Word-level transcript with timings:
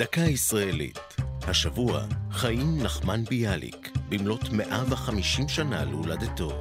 דקה 0.00 0.20
ישראלית. 0.20 0.98
השבוע 1.42 2.00
חיים 2.30 2.82
נחמן 2.82 3.24
ביאליק, 3.24 3.90
במלאת 4.08 4.52
150 4.52 5.48
שנה 5.48 5.84
להולדתו, 5.84 6.52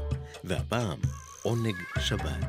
והפעם 0.44 0.98
עונג 1.44 1.76
שבת. 2.00 2.46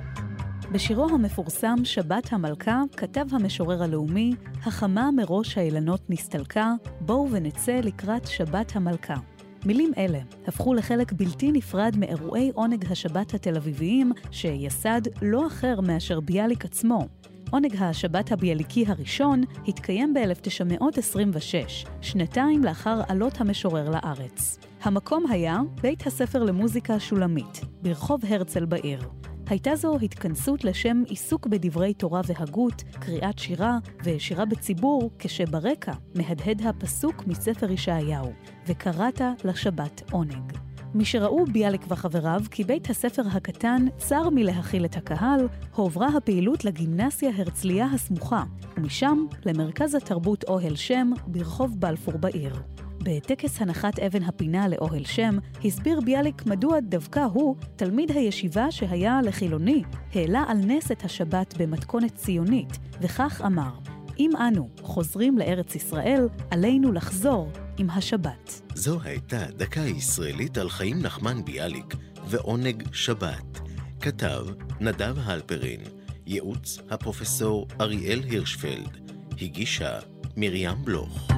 בשירו 0.72 1.08
המפורסם 1.08 1.76
"שבת 1.84 2.32
המלכה" 2.32 2.82
כתב 2.96 3.26
המשורר 3.32 3.82
הלאומי, 3.82 4.32
החמה 4.62 5.10
מראש 5.10 5.58
האילנות 5.58 6.00
נסתלקה, 6.08 6.72
בואו 7.00 7.28
ונצא 7.30 7.80
לקראת 7.82 8.26
שבת 8.26 8.76
המלכה. 8.76 9.16
מילים 9.66 9.92
אלה 9.98 10.20
הפכו 10.46 10.74
לחלק 10.74 11.12
בלתי 11.12 11.52
נפרד 11.52 11.96
מאירועי 11.98 12.50
עונג 12.54 12.84
השבת 12.90 13.34
התל 13.34 13.56
אביביים, 13.56 14.12
שיסד 14.30 15.00
לא 15.22 15.46
אחר 15.46 15.80
מאשר 15.80 16.20
ביאליק 16.20 16.64
עצמו. 16.64 17.08
עונג 17.50 17.76
השבת 17.78 18.32
הביאליקי 18.32 18.84
הראשון 18.88 19.42
התקיים 19.68 20.14
ב-1926, 20.14 21.88
שנתיים 22.00 22.64
לאחר 22.64 23.00
עלות 23.08 23.40
המשורר 23.40 23.90
לארץ. 23.90 24.58
המקום 24.82 25.24
היה 25.30 25.58
בית 25.82 26.06
הספר 26.06 26.42
למוזיקה 26.42 27.00
שולמית, 27.00 27.60
ברחוב 27.82 28.20
הרצל 28.28 28.64
בעיר. 28.64 29.08
הייתה 29.46 29.76
זו 29.76 29.98
התכנסות 30.02 30.64
לשם 30.64 31.02
עיסוק 31.06 31.46
בדברי 31.46 31.94
תורה 31.94 32.20
והגות, 32.26 32.82
קריאת 33.00 33.38
שירה 33.38 33.78
ושירה 34.04 34.44
בציבור, 34.44 35.10
כשברקע 35.18 35.92
מהדהד 36.14 36.66
הפסוק 36.66 37.26
מספר 37.26 37.70
ישעיהו, 37.70 38.32
וקראת 38.66 39.20
לשבת 39.44 40.02
עונג. 40.12 40.69
משראו 40.94 41.44
ביאליק 41.44 41.84
וחבריו 41.88 42.40
כי 42.50 42.64
בית 42.64 42.90
הספר 42.90 43.22
הקטן 43.32 43.86
צר 43.98 44.30
מלהכיל 44.30 44.84
את 44.84 44.96
הקהל, 44.96 45.48
הועברה 45.74 46.08
הפעילות 46.16 46.64
לגימנסיה 46.64 47.30
הרצליה 47.36 47.86
הסמוכה, 47.94 48.42
ומשם 48.76 49.26
למרכז 49.46 49.94
התרבות 49.94 50.44
אוהל 50.44 50.76
שם 50.76 51.10
ברחוב 51.26 51.80
בלפור 51.80 52.18
בעיר. 52.18 52.62
בטקס 53.02 53.62
הנחת 53.62 53.98
אבן 53.98 54.22
הפינה 54.22 54.68
לאוהל 54.68 55.04
שם, 55.04 55.38
הסביר 55.64 56.00
ביאליק 56.00 56.46
מדוע 56.46 56.80
דווקא 56.80 57.20
הוא, 57.20 57.56
תלמיד 57.76 58.10
הישיבה 58.10 58.70
שהיה 58.70 59.20
לחילוני, 59.24 59.82
העלה 60.14 60.44
על 60.48 60.56
נס 60.56 60.92
את 60.92 61.04
השבת 61.04 61.54
במתכונת 61.58 62.14
ציונית, 62.14 62.78
וכך 63.00 63.42
אמר: 63.46 63.70
אם 64.18 64.30
אנו 64.36 64.68
חוזרים 64.82 65.38
לארץ 65.38 65.74
ישראל, 65.74 66.28
עלינו 66.50 66.92
לחזור 66.92 67.50
עם 67.80 67.90
השבת. 67.90 68.60
זו 68.74 69.00
הייתה 69.02 69.44
דקה 69.56 69.80
ישראלית 69.80 70.58
על 70.58 70.70
חיים 70.70 71.02
נחמן 71.02 71.44
ביאליק 71.44 71.94
ועונג 72.28 72.82
שבת. 72.92 73.60
כתב 74.00 74.46
נדב 74.80 75.14
הלפרין, 75.18 75.80
ייעוץ 76.26 76.78
הפרופסור 76.90 77.68
אריאל 77.80 78.22
הירשפלד, 78.22 79.10
הגישה 79.40 79.98
מרים 80.36 80.84
בלוך. 80.84 81.29